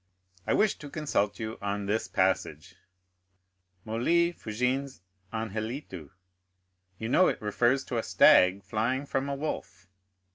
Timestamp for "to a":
7.83-8.03